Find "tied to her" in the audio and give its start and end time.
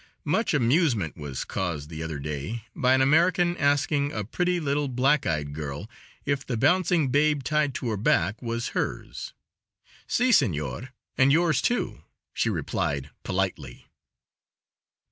7.43-7.97